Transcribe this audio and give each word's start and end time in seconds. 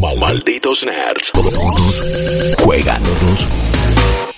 Malditos 0.00 0.86
nerds. 0.86 1.30
Todos. 1.32 2.04
Juegan. 2.64 3.02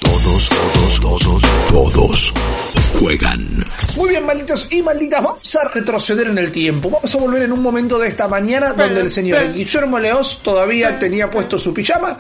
Todos, 0.00 0.48
todos, 0.48 1.00
todos, 1.00 1.22
todos, 1.22 1.42
todos 1.68 2.34
juegan. 2.98 3.64
Muy 3.96 4.10
bien, 4.10 4.26
malditos 4.26 4.66
y 4.70 4.82
malditas, 4.82 5.22
vamos 5.22 5.56
a 5.56 5.68
retroceder 5.68 6.26
en 6.26 6.38
el 6.38 6.50
tiempo. 6.50 6.90
Vamos 6.90 7.14
a 7.14 7.18
volver 7.18 7.42
en 7.42 7.52
un 7.52 7.62
momento 7.62 7.98
de 7.98 8.08
esta 8.08 8.28
mañana 8.28 8.72
donde 8.72 9.00
el 9.00 9.10
señor 9.10 9.52
Guillermo 9.52 9.98
Leos 9.98 10.40
todavía 10.42 10.98
tenía 10.98 11.30
puesto 11.30 11.58
su 11.58 11.72
pijama 11.72 12.18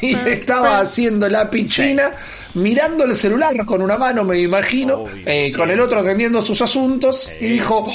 y 0.00 0.14
estaba 0.26 0.80
haciendo 0.80 1.28
la 1.28 1.50
pichina, 1.50 2.12
mirando 2.54 3.04
el 3.04 3.14
celular 3.14 3.54
con 3.64 3.82
una 3.82 3.96
mano, 3.96 4.24
me 4.24 4.38
imagino, 4.38 5.06
eh, 5.24 5.52
con 5.52 5.70
el 5.70 5.80
otro 5.80 6.00
atendiendo 6.00 6.40
sus 6.42 6.60
asuntos 6.60 7.30
y 7.40 7.46
dijo, 7.46 7.88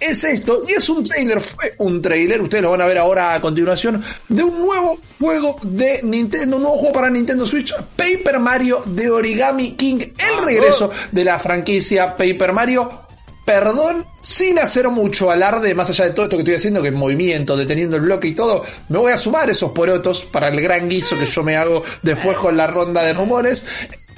es 0.00 0.24
esto, 0.24 0.62
y 0.68 0.72
es 0.72 0.88
un 0.88 1.02
trailer, 1.02 1.40
fue 1.40 1.74
un 1.78 2.00
trailer, 2.00 2.40
ustedes 2.40 2.62
lo 2.62 2.70
van 2.70 2.82
a 2.82 2.86
ver 2.86 2.98
ahora 2.98 3.34
a 3.34 3.40
continuación, 3.40 4.02
de 4.28 4.42
un 4.42 4.58
nuevo 4.64 4.98
juego 5.18 5.58
de 5.62 6.00
Nintendo, 6.02 6.56
un 6.56 6.62
nuevo 6.62 6.78
juego 6.78 6.92
para 6.92 7.10
Nintendo 7.10 7.44
Switch, 7.44 7.74
Paper 7.96 8.38
Mario 8.38 8.82
de 8.86 9.10
Origami 9.10 9.72
King, 9.72 9.98
el 10.16 10.44
regreso 10.44 10.90
de 11.10 11.24
la 11.24 11.38
franquicia 11.38 12.16
Paper 12.16 12.52
Mario. 12.52 13.02
Perdón, 13.44 14.04
sin 14.20 14.58
hacer 14.58 14.90
mucho 14.90 15.30
alarde, 15.30 15.74
más 15.74 15.88
allá 15.88 16.04
de 16.04 16.10
todo 16.10 16.26
esto 16.26 16.36
que 16.36 16.42
estoy 16.42 16.56
haciendo, 16.56 16.82
que 16.82 16.88
es 16.88 16.94
movimiento, 16.94 17.56
deteniendo 17.56 17.96
el 17.96 18.02
bloque 18.02 18.28
y 18.28 18.34
todo, 18.34 18.62
me 18.90 18.98
voy 18.98 19.10
a 19.10 19.16
sumar 19.16 19.48
esos 19.48 19.72
porotos 19.72 20.22
para 20.26 20.48
el 20.48 20.60
gran 20.60 20.86
guiso 20.86 21.18
que 21.18 21.24
yo 21.24 21.42
me 21.42 21.56
hago 21.56 21.82
después 22.02 22.36
con 22.36 22.58
la 22.58 22.66
ronda 22.66 23.02
de 23.02 23.14
rumores. 23.14 23.64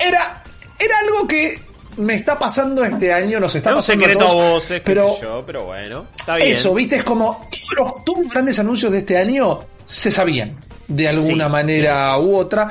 Era, 0.01 0.42
era 0.81 0.98
algo 0.98 1.28
que 1.28 1.70
me 2.01 2.15
está 2.15 2.39
pasando 2.39 2.84
este 2.84 3.12
año, 3.12 3.39
nos 3.41 3.55
está 3.55 3.70
Es 3.70 3.75
un 3.75 3.79
pasando 3.79 4.05
secreto 4.05 4.25
a 4.25 4.29
todos, 4.29 4.53
voces, 4.55 4.81
qué 4.81 4.84
pero 4.84 5.20
yo, 5.20 5.43
pero 5.47 5.65
bueno. 5.65 6.07
Está 6.19 6.37
bien. 6.37 6.48
eso, 6.48 6.75
viste, 6.75 6.97
es 6.97 7.05
como 7.05 7.48
todos 7.51 7.95
los, 7.95 8.05
todos 8.05 8.19
los 8.25 8.33
grandes 8.33 8.59
anuncios 8.59 8.92
de 8.92 8.98
este 8.98 9.17
año 9.17 9.61
se 9.84 10.11
sabían 10.11 10.57
de 10.91 11.09
alguna 11.09 11.47
Sí, 11.47 11.53
manera 11.53 12.19
u 12.19 12.37
otra. 12.37 12.69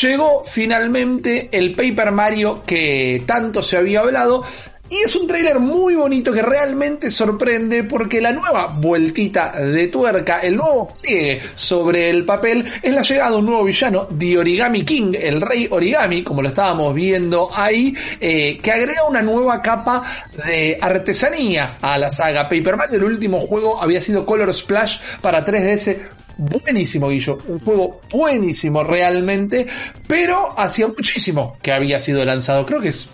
Llegó 0.00 0.42
finalmente 0.44 1.48
el 1.52 1.74
Paper 1.74 2.10
Mario 2.10 2.62
que 2.66 3.22
tanto 3.26 3.62
se 3.62 3.76
había 3.76 4.00
hablado. 4.00 4.44
Y 4.92 4.96
es 4.96 5.16
un 5.16 5.26
tráiler 5.26 5.58
muy 5.58 5.94
bonito 5.94 6.30
que 6.34 6.42
realmente 6.42 7.10
sorprende 7.10 7.82
porque 7.84 8.20
la 8.20 8.30
nueva 8.30 8.66
vueltita 8.66 9.52
de 9.52 9.86
tuerca, 9.88 10.40
el 10.40 10.54
nuevo 10.54 10.92
pliegue 10.92 11.40
sobre 11.54 12.10
el 12.10 12.26
papel, 12.26 12.62
es 12.82 12.92
la 12.92 13.00
llegada 13.00 13.30
de 13.30 13.36
un 13.38 13.46
nuevo 13.46 13.64
villano, 13.64 14.06
de 14.10 14.36
Origami 14.36 14.84
King, 14.84 15.14
el 15.18 15.40
rey 15.40 15.66
Origami, 15.70 16.22
como 16.22 16.42
lo 16.42 16.50
estábamos 16.50 16.94
viendo 16.94 17.48
ahí, 17.54 17.96
eh, 18.20 18.58
que 18.62 18.70
agrega 18.70 19.08
una 19.08 19.22
nueva 19.22 19.62
capa 19.62 20.02
de 20.44 20.76
artesanía 20.78 21.78
a 21.80 21.96
la 21.96 22.10
saga 22.10 22.46
Paper 22.46 22.76
Mario. 22.76 22.98
El 22.98 23.04
último 23.04 23.40
juego 23.40 23.82
había 23.82 24.02
sido 24.02 24.26
Color 24.26 24.52
Splash 24.52 24.98
para 25.22 25.42
3DS 25.42 25.96
buenísimo, 26.36 27.08
Guillo. 27.08 27.38
Un 27.48 27.60
juego 27.60 28.02
buenísimo 28.10 28.84
realmente, 28.84 29.66
pero 30.06 30.52
hacía 30.54 30.88
muchísimo 30.88 31.56
que 31.62 31.72
había 31.72 31.98
sido 31.98 32.22
lanzado. 32.26 32.66
Creo 32.66 32.82
que 32.82 32.88
es 32.88 33.08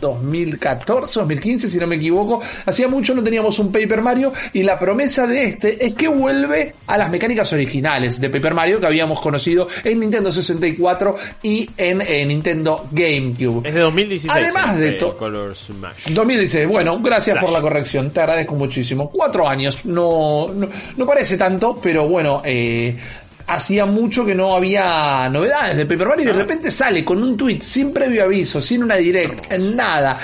2014, 0.00 1.20
2015, 1.20 1.68
si 1.68 1.78
no 1.78 1.86
me 1.86 1.96
equivoco. 1.96 2.40
Hacía 2.66 2.88
mucho 2.88 3.14
no 3.14 3.22
teníamos 3.22 3.58
un 3.58 3.72
Paper 3.72 4.00
Mario 4.02 4.32
y 4.52 4.62
la 4.62 4.78
promesa 4.78 5.26
de 5.26 5.44
este 5.44 5.84
es 5.84 5.94
que 5.94 6.08
vuelve 6.08 6.74
a 6.86 6.98
las 6.98 7.10
mecánicas 7.10 7.52
originales 7.52 8.20
de 8.20 8.30
Paper 8.30 8.54
Mario 8.54 8.80
que 8.80 8.86
habíamos 8.86 9.20
conocido 9.20 9.68
en 9.84 10.00
Nintendo 10.00 10.30
64 10.32 11.16
y 11.42 11.68
en, 11.76 12.00
eh, 12.02 12.24
Nintendo 12.26 12.86
GameCube. 12.90 13.66
Es 13.68 13.74
de 13.74 13.80
2016. 13.80 14.32
Además 14.32 14.78
de 14.78 14.92
to- 14.92 15.16
Color 15.16 15.54
Smash. 15.54 16.08
2016, 16.10 16.68
bueno, 16.68 16.98
gracias 17.00 17.38
por 17.40 17.50
la 17.50 17.60
corrección, 17.60 18.10
te 18.10 18.20
agradezco 18.20 18.54
muchísimo. 18.54 19.10
Cuatro 19.10 19.48
años, 19.48 19.80
no, 19.84 20.50
no, 20.54 20.68
no 20.96 21.06
parece 21.06 21.36
tanto, 21.36 21.78
pero 21.82 22.06
bueno, 22.06 22.42
eh, 22.44 22.96
hacía 23.46 23.86
mucho 23.86 24.24
que 24.24 24.34
no 24.34 24.56
había 24.56 25.28
novedades 25.28 25.76
de 25.76 25.86
Paper 25.86 26.08
Mario 26.08 26.24
y 26.24 26.26
de 26.26 26.32
repente 26.32 26.70
sale 26.70 27.04
con 27.04 27.22
un 27.22 27.36
tweet 27.36 27.60
sin 27.60 27.92
previo 27.92 28.24
aviso, 28.24 28.60
sin 28.60 28.82
una 28.82 28.96
direct, 28.96 29.52
en 29.52 29.76
nada. 29.76 30.18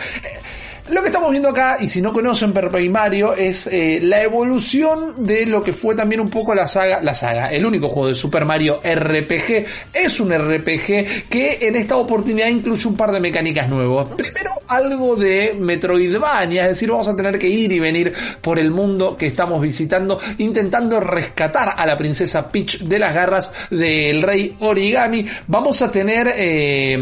Lo 0.89 1.01
que 1.01 1.09
estamos 1.09 1.31
viendo 1.31 1.49
acá, 1.49 1.77
y 1.81 1.87
si 1.87 2.03
no 2.03 2.13
conocen 2.13 2.53
Paper 2.53 2.91
Mario, 2.91 3.35
es 3.35 3.69
eh, 3.69 4.01
la 4.03 4.21
evolución 4.21 5.15
de 5.25 5.47
lo 5.47 5.63
que 5.63 5.73
fue 5.73 5.95
también 5.95 6.21
un 6.21 6.29
poco 6.29 6.57
la 6.57 6.67
saga, 6.67 7.01
la 7.01 7.15
saga, 7.15 7.53
el 7.53 7.65
único 7.65 7.89
juego 7.89 8.09
de 8.09 8.17
Super 8.17 8.45
Mario 8.45 8.81
RPG. 8.83 9.65
Es 9.95 10.19
un 10.19 10.33
RPG 10.33 11.29
que 11.29 11.59
en 11.61 11.77
esta 11.77 11.97
oportunidad 11.97 12.49
incluye 12.49 12.89
un 12.89 12.97
par 12.97 13.13
de 13.13 13.21
mecánicas 13.21 13.69
nuevas. 13.69 14.09
Primero, 14.17 14.51
algo 14.67 15.15
de 15.15 15.55
Metroidvania, 15.57 16.63
es 16.63 16.71
decir, 16.71 16.91
vamos 16.91 17.07
a 17.07 17.15
tener 17.15 17.39
que 17.39 17.49
ir 17.49 17.71
y 17.71 17.79
venir 17.79 18.13
por 18.41 18.59
el 18.59 18.73
mundo 18.73 19.17
que 19.17 19.27
estamos 19.27 19.63
visitando, 19.63 20.19
intentando 20.39 20.99
rescatar 20.99 21.75
a 21.77 21.87
la 21.87 21.97
princesa 21.97 22.51
Peach 22.51 22.81
de 22.81 22.99
las 22.99 23.15
garras 23.15 23.53
del 23.71 24.21
rey 24.21 24.57
Origami. 24.59 25.27
Vamos 25.47 25.81
a 25.81 25.93
tener 25.93 26.33
eh, 26.37 26.99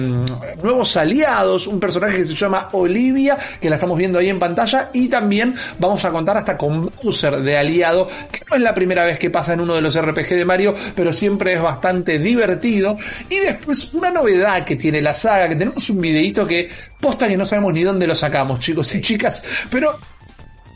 nuevos 0.62 0.96
aliados, 0.98 1.66
un 1.66 1.80
personaje 1.80 2.18
que 2.18 2.24
se 2.26 2.34
llama 2.34 2.68
Olivia, 2.72 3.38
que 3.58 3.69
la 3.70 3.76
estamos 3.76 3.96
viendo 3.96 4.18
ahí 4.18 4.28
en 4.28 4.38
pantalla, 4.38 4.90
y 4.92 5.08
también 5.08 5.54
vamos 5.78 6.04
a 6.04 6.10
contar 6.10 6.36
hasta 6.36 6.56
con 6.56 6.90
Bowser 7.02 7.38
de 7.38 7.56
aliado, 7.56 8.08
que 8.30 8.40
no 8.50 8.56
es 8.56 8.62
la 8.62 8.74
primera 8.74 9.04
vez 9.04 9.18
que 9.18 9.30
pasa 9.30 9.54
en 9.54 9.60
uno 9.60 9.74
de 9.74 9.80
los 9.80 9.98
RPG 9.98 10.28
de 10.30 10.44
Mario, 10.44 10.74
pero 10.94 11.12
siempre 11.12 11.54
es 11.54 11.62
bastante 11.62 12.18
divertido. 12.18 12.98
Y 13.28 13.38
después, 13.38 13.92
una 13.94 14.10
novedad 14.10 14.64
que 14.64 14.76
tiene 14.76 15.00
la 15.00 15.14
saga, 15.14 15.48
que 15.48 15.56
tenemos 15.56 15.88
un 15.88 16.00
videito 16.00 16.46
que 16.46 16.68
posta 17.00 17.26
que 17.26 17.36
no 17.36 17.46
sabemos 17.46 17.72
ni 17.72 17.82
dónde 17.82 18.06
lo 18.06 18.14
sacamos, 18.14 18.60
chicos 18.60 18.94
y 18.94 19.00
chicas, 19.00 19.42
pero 19.70 19.98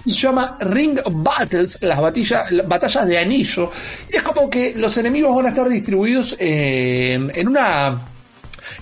se 0.07 0.15
llama 0.15 0.57
Ring 0.61 0.99
Battles, 1.11 1.79
las 1.83 2.01
batallas, 2.01 2.51
las 2.53 2.69
batallas 2.69 3.07
de 3.07 3.19
anillo. 3.19 3.71
Y 4.13 4.17
es 4.17 4.23
como 4.23 4.51
que 4.51 4.75
los 4.77 4.97
enemigos 4.99 5.35
van 5.35 5.47
a 5.47 5.49
estar 5.49 5.69
distribuidos 5.69 6.37
eh, 6.39 7.15
en 7.15 7.49
una 7.49 8.14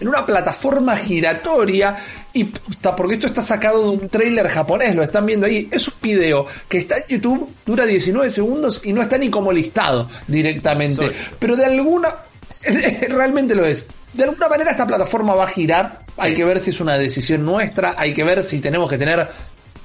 en 0.00 0.09
una 0.09 0.25
plataforma 0.25 0.97
giratoria 0.97 1.97
y 2.32 2.44
puta, 2.44 2.97
porque 2.97 3.15
esto 3.15 3.26
está 3.26 3.43
sacado 3.43 3.82
de 3.82 3.88
un 3.91 4.09
trailer 4.09 4.48
japonés, 4.48 4.94
lo 4.94 5.03
están 5.03 5.26
viendo 5.26 5.47
ahí. 5.47 5.69
Es 5.70 5.88
un 5.88 5.94
video 6.00 6.47
que 6.69 6.78
está 6.78 6.97
en 6.97 7.04
YouTube, 7.09 7.50
dura 7.66 7.84
19 7.84 8.31
segundos 8.31 8.81
y 8.84 8.92
no 8.92 9.03
está 9.03 9.19
ni 9.19 9.31
como 9.31 9.53
listado 9.53 10.09
directamente. 10.26 11.06
Soy. 11.06 11.15
Pero 11.38 11.56
de 11.56 11.65
alguna, 11.66 12.09
realmente 13.09 13.54
lo 13.54 13.66
es. 13.66 13.87
De 14.12 14.25
alguna 14.25 14.48
manera 14.48 14.71
esta 14.71 14.87
plataforma 14.87 15.34
va 15.34 15.44
a 15.44 15.48
girar. 15.48 16.00
Hay 16.19 16.34
que 16.34 16.44
ver 16.44 16.60
si 16.60 16.71
es 16.71 16.81
una 16.81 16.98
decisión 16.98 17.44
nuestra, 17.44 17.94
hay 17.97 18.12
que 18.12 18.25
ver 18.25 18.42
si 18.42 18.60
tenemos 18.60 18.88
que 18.88 18.98
tener 18.98 19.26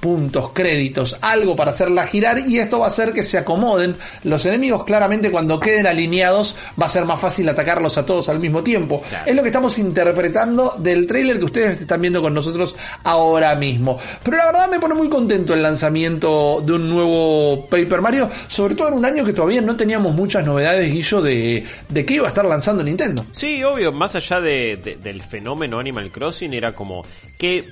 puntos, 0.00 0.50
créditos, 0.52 1.16
algo 1.20 1.56
para 1.56 1.70
hacerla 1.70 2.06
girar 2.06 2.38
y 2.46 2.58
esto 2.58 2.78
va 2.78 2.84
a 2.86 2.88
hacer 2.88 3.12
que 3.12 3.22
se 3.22 3.38
acomoden 3.38 3.96
los 4.24 4.44
enemigos. 4.46 4.84
Claramente 4.84 5.30
cuando 5.30 5.58
queden 5.58 5.86
alineados 5.86 6.54
va 6.80 6.86
a 6.86 6.88
ser 6.88 7.04
más 7.04 7.20
fácil 7.20 7.48
atacarlos 7.48 7.98
a 7.98 8.06
todos 8.06 8.28
al 8.28 8.38
mismo 8.40 8.62
tiempo. 8.62 9.02
Es 9.26 9.34
lo 9.34 9.42
que 9.42 9.48
estamos 9.48 9.78
interpretando 9.78 10.74
del 10.78 11.06
trailer 11.06 11.38
que 11.38 11.44
ustedes 11.46 11.80
están 11.80 12.00
viendo 12.00 12.22
con 12.22 12.32
nosotros 12.34 12.76
ahora 13.04 13.54
mismo. 13.56 13.98
Pero 14.22 14.36
la 14.36 14.46
verdad 14.46 14.68
me 14.70 14.78
pone 14.80 14.94
muy 14.94 15.08
contento 15.08 15.54
el 15.54 15.62
lanzamiento 15.62 16.62
de 16.64 16.72
un 16.72 16.88
nuevo 16.88 17.66
Paper 17.68 18.00
Mario, 18.00 18.30
sobre 18.46 18.74
todo 18.74 18.88
en 18.88 18.94
un 18.94 19.04
año 19.04 19.24
que 19.24 19.32
todavía 19.32 19.60
no 19.60 19.76
teníamos 19.76 20.14
muchas 20.14 20.44
novedades, 20.46 20.92
Guillo, 20.92 21.20
de, 21.22 21.64
de 21.88 22.04
qué 22.06 22.14
iba 22.14 22.26
a 22.26 22.28
estar 22.28 22.44
lanzando 22.44 22.82
Nintendo. 22.84 23.24
Sí, 23.32 23.62
obvio, 23.64 23.92
más 23.92 24.14
allá 24.14 24.40
de, 24.40 24.76
de- 24.82 24.96
del 24.96 25.22
fenómeno 25.22 25.78
Animal 25.78 26.10
Crossing, 26.10 26.52
era 26.54 26.72
como 26.74 27.04
que 27.36 27.66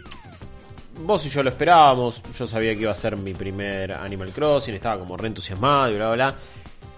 vos 0.99 1.25
y 1.27 1.29
yo 1.29 1.43
lo 1.43 1.51
esperábamos, 1.51 2.23
yo 2.37 2.47
sabía 2.47 2.75
que 2.75 2.83
iba 2.83 2.93
a 2.93 2.95
ser 2.95 3.17
mi 3.17 3.35
primer 3.35 3.93
Animal 3.93 4.31
Crossing, 4.31 4.75
estaba 4.75 4.99
como 4.99 5.17
re 5.17 5.29
entusiasmado 5.29 5.91
y 5.91 5.97
bla, 5.97 6.07
bla, 6.07 6.15
bla. 6.15 6.37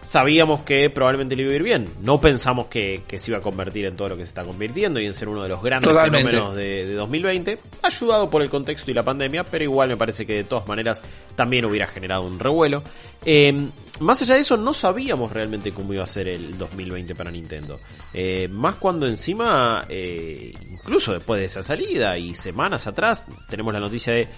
Sabíamos 0.00 0.62
que 0.62 0.88
probablemente 0.90 1.36
le 1.36 1.42
iba 1.42 1.52
a 1.52 1.56
ir 1.56 1.62
bien. 1.62 1.88
No 2.00 2.20
pensamos 2.20 2.68
que, 2.68 3.02
que 3.06 3.18
se 3.18 3.30
iba 3.30 3.38
a 3.38 3.42
convertir 3.42 3.84
en 3.84 3.96
todo 3.96 4.10
lo 4.10 4.16
que 4.16 4.22
se 4.22 4.28
está 4.28 4.44
convirtiendo 4.44 5.00
y 5.00 5.06
en 5.06 5.14
ser 5.14 5.28
uno 5.28 5.42
de 5.42 5.48
los 5.48 5.62
grandes 5.62 5.90
Totalmente. 5.90 6.30
fenómenos 6.30 6.56
de, 6.56 6.86
de 6.86 6.94
2020. 6.94 7.58
Ayudado 7.82 8.30
por 8.30 8.42
el 8.42 8.48
contexto 8.48 8.90
y 8.90 8.94
la 8.94 9.02
pandemia, 9.02 9.44
pero 9.44 9.64
igual 9.64 9.88
me 9.88 9.96
parece 9.96 10.24
que 10.24 10.34
de 10.34 10.44
todas 10.44 10.66
maneras 10.66 11.02
también 11.34 11.64
hubiera 11.64 11.86
generado 11.86 12.22
un 12.22 12.38
revuelo. 12.38 12.82
Eh, 13.24 13.52
más 14.00 14.22
allá 14.22 14.36
de 14.36 14.42
eso, 14.42 14.56
no 14.56 14.72
sabíamos 14.72 15.32
realmente 15.32 15.72
cómo 15.72 15.92
iba 15.92 16.04
a 16.04 16.06
ser 16.06 16.28
el 16.28 16.56
2020 16.56 17.14
para 17.14 17.30
Nintendo. 17.30 17.80
Eh, 18.14 18.48
más 18.48 18.76
cuando 18.76 19.06
encima, 19.06 19.84
eh, 19.88 20.54
incluso 20.70 21.12
después 21.12 21.40
de 21.40 21.46
esa 21.46 21.62
salida 21.62 22.16
y 22.16 22.34
semanas 22.34 22.86
atrás, 22.86 23.26
tenemos 23.48 23.74
la 23.74 23.80
noticia 23.80 24.12
de 24.12 24.28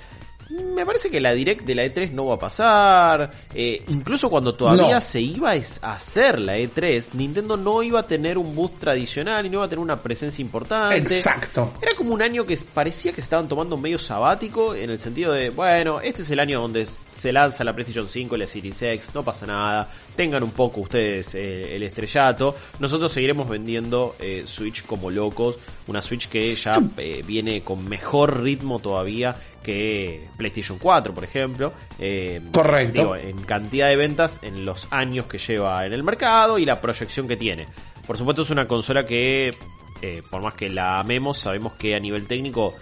Me 0.50 0.84
parece 0.84 1.10
que 1.10 1.20
la 1.20 1.32
direct 1.32 1.64
de 1.64 1.74
la 1.74 1.84
E3 1.84 2.10
no 2.10 2.26
va 2.26 2.34
a 2.34 2.38
pasar. 2.38 3.30
Eh, 3.54 3.82
incluso 3.88 4.28
cuando 4.28 4.54
todavía 4.54 4.94
No. 4.94 5.00
se 5.00 5.20
iba 5.20 5.52
a 5.52 5.92
hacer 5.92 6.40
la 6.40 6.56
E3, 6.58 7.14
Nintendo 7.14 7.56
no 7.56 7.82
iba 7.82 8.00
a 8.00 8.06
tener 8.06 8.36
un 8.36 8.54
boost 8.54 8.80
tradicional 8.80 9.46
y 9.46 9.48
no 9.48 9.56
iba 9.58 9.64
a 9.66 9.68
tener 9.68 9.82
una 9.82 10.00
presencia 10.02 10.42
importante. 10.42 10.96
Exacto. 10.96 11.74
Era 11.80 11.92
como 11.96 12.14
un 12.14 12.22
año 12.22 12.44
que 12.44 12.58
parecía 12.74 13.12
que 13.12 13.20
se 13.20 13.26
estaban 13.26 13.48
tomando 13.48 13.76
medio 13.76 13.98
sabático 13.98 14.74
en 14.74 14.90
el 14.90 14.98
sentido 14.98 15.32
de, 15.32 15.50
bueno, 15.50 16.00
este 16.00 16.22
es 16.22 16.30
el 16.30 16.40
año 16.40 16.60
donde 16.60 16.86
se 17.16 17.32
lanza 17.32 17.62
la 17.62 17.72
PlayStation 17.74 18.08
5 18.08 18.34
y 18.34 18.38
la 18.38 18.46
Series 18.46 18.80
X, 18.82 19.10
no 19.14 19.22
pasa 19.22 19.46
nada, 19.46 19.88
tengan 20.16 20.42
un 20.42 20.52
poco 20.52 20.80
ustedes 20.80 21.34
eh, 21.34 21.76
el 21.76 21.82
estrellato, 21.82 22.56
nosotros 22.78 23.12
seguiremos 23.12 23.46
vendiendo 23.48 24.16
eh, 24.18 24.44
Switch 24.46 24.84
como 24.86 25.10
locos, 25.10 25.58
una 25.86 26.00
Switch 26.00 26.28
que 26.28 26.54
ya 26.56 26.78
viene 27.26 27.60
con 27.62 27.86
mejor 27.88 28.42
ritmo 28.42 28.78
todavía 28.78 29.36
que 29.62 30.28
PlayStation 30.36 30.78
4, 30.78 31.12
por 31.14 31.24
ejemplo. 31.24 31.72
Eh, 31.98 32.40
Correcto. 32.52 33.00
digo, 33.00 33.16
en 33.16 33.42
cantidad 33.42 33.88
de 33.88 33.96
ventas 33.96 34.40
en 34.42 34.64
los 34.64 34.88
años 34.90 35.26
que 35.26 35.38
lleva 35.38 35.86
en 35.86 35.92
el 35.92 36.02
mercado 36.02 36.58
y 36.58 36.64
la 36.64 36.80
proyección 36.80 37.28
que 37.28 37.36
tiene. 37.36 37.68
Por 38.06 38.16
supuesto 38.16 38.42
es 38.42 38.50
una 38.50 38.66
consola 38.66 39.04
que, 39.06 39.54
eh, 40.02 40.22
por 40.30 40.42
más 40.42 40.54
que 40.54 40.70
la 40.70 40.98
amemos, 40.98 41.38
sabemos 41.38 41.74
que 41.74 41.94
a 41.94 42.00
nivel 42.00 42.26
técnico 42.26 42.74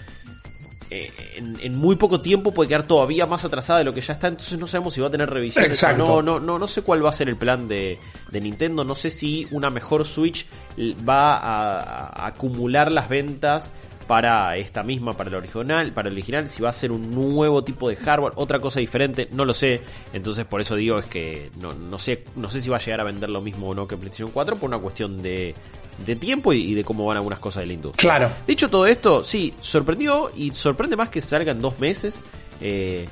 eh, 0.91 1.13
en, 1.37 1.59
en 1.61 1.77
muy 1.77 1.97
poco 1.97 2.23
tiempo 2.23 2.53
puede 2.53 2.69
quedar 2.69 2.85
todavía 2.85 3.27
más 3.27 3.45
atrasada 3.45 3.81
de 3.81 3.85
lo 3.85 3.93
que 3.93 4.01
ya 4.01 4.15
está, 4.15 4.29
entonces 4.29 4.59
no 4.59 4.67
sabemos 4.67 4.95
si 4.95 5.03
va 5.03 5.09
a 5.09 5.11
tener 5.11 5.29
revisiones. 5.29 5.73
Exacto. 5.73 6.05
No, 6.07 6.23
no, 6.23 6.41
no, 6.41 6.59
no 6.59 6.67
sé 6.67 6.81
cuál 6.81 7.05
va 7.05 7.11
a 7.11 7.13
ser 7.13 7.29
el 7.29 7.37
plan 7.37 7.69
de, 7.69 7.99
de 8.31 8.41
Nintendo, 8.41 8.85
no 8.85 8.95
sé 8.95 9.11
si 9.11 9.47
una 9.51 9.69
mejor 9.69 10.07
Switch 10.07 10.47
va 11.07 11.37
a, 11.37 12.07
a 12.07 12.27
acumular 12.29 12.91
las 12.91 13.09
ventas 13.11 13.73
para 14.09 14.57
esta 14.57 14.83
misma, 14.83 15.13
para 15.13 15.29
el 15.29 15.37
original, 15.37 15.93
para 15.93 16.09
el 16.09 16.15
original, 16.15 16.49
si 16.49 16.63
va 16.63 16.71
a 16.71 16.73
ser 16.73 16.91
un 16.91 17.15
nuevo 17.15 17.63
tipo 17.63 17.89
de 17.91 17.95
hardware, 17.95 18.33
otra 18.37 18.59
cosa 18.59 18.81
diferente, 18.81 19.29
no 19.31 19.45
lo 19.45 19.53
sé. 19.53 19.83
Entonces 20.13 20.47
por 20.47 20.61
eso 20.63 20.75
digo 20.75 20.99
es 20.99 21.05
que 21.05 21.51
no, 21.61 21.75
no 21.75 21.99
sé, 21.99 22.25
no 22.35 22.49
sé 22.49 22.63
si 22.63 22.71
va 22.71 22.79
a 22.79 22.81
llegar 22.81 23.03
a 23.03 23.05
vender 23.05 23.29
lo 23.29 23.43
mismo 23.43 23.69
o 23.69 23.75
no 23.75 23.87
que 23.87 23.97
PlayStation 23.97 24.31
4 24.33 24.57
por 24.57 24.69
una 24.69 24.79
cuestión 24.79 25.23
de, 25.23 25.55
de 26.05 26.17
tiempo 26.17 26.55
y, 26.55 26.73
y 26.73 26.75
de 26.75 26.85
cómo 26.85 27.05
van 27.05 27.19
algunas 27.19 27.39
cosas 27.39 27.61
de 27.61 27.67
la 27.67 27.73
industria. 27.75 28.11
Claro. 28.11 28.33
Dicho 28.47 28.71
todo 28.71 28.87
esto, 28.87 29.23
sí, 29.23 29.53
sorprendió 29.61 30.33
y 30.35 30.51
sorprende 30.55 30.97
más 30.97 31.11
que 31.11 31.21
salga 31.21 31.53
en 31.53 31.61
dos 31.61 31.79
meses. 31.79 32.25
Eh, 32.63 33.07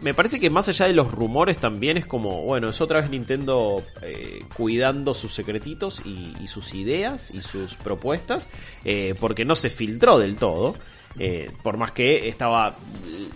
me 0.00 0.12
parece 0.14 0.38
que 0.38 0.50
más 0.50 0.68
allá 0.68 0.86
de 0.86 0.92
los 0.92 1.10
rumores 1.12 1.56
también 1.58 1.96
es 1.96 2.06
como, 2.06 2.42
bueno, 2.42 2.68
es 2.68 2.80
otra 2.80 3.00
vez 3.00 3.10
Nintendo 3.10 3.82
eh, 4.02 4.44
cuidando 4.56 5.14
sus 5.14 5.34
secretitos 5.34 6.02
y, 6.04 6.34
y 6.40 6.48
sus 6.48 6.74
ideas 6.74 7.30
y 7.32 7.40
sus 7.42 7.74
propuestas, 7.74 8.48
eh, 8.84 9.14
porque 9.18 9.44
no 9.44 9.54
se 9.54 9.70
filtró 9.70 10.18
del 10.18 10.36
todo, 10.36 10.74
eh, 11.18 11.50
por 11.62 11.76
más 11.78 11.92
que 11.92 12.28
estaba 12.28 12.76
el- 13.06 13.30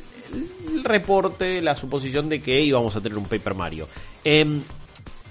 el 0.76 0.84
reporte, 0.84 1.60
la 1.60 1.74
suposición 1.74 2.28
de 2.28 2.40
que 2.40 2.60
íbamos 2.60 2.94
a 2.94 3.00
tener 3.00 3.18
un 3.18 3.24
Paper 3.24 3.54
Mario. 3.54 3.88
Em, 4.24 4.62